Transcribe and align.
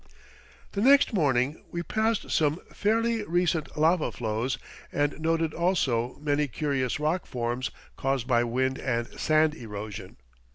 The 0.71 0.81
next 0.81 1.13
morning 1.13 1.63
we 1.69 1.83
passed 1.83 2.31
some 2.31 2.59
fairly 2.73 3.23
recent 3.23 3.77
lava 3.77 4.11
flows 4.11 4.57
and 4.91 5.19
noted 5.19 5.53
also 5.53 6.17
many 6.19 6.47
curious 6.47 6.99
rock 6.99 7.27
forms 7.27 7.69
caused 7.97 8.25
by 8.25 8.43
wind 8.43 8.79
and 8.79 9.05
sand 9.19 9.53
erosion. 9.53 10.17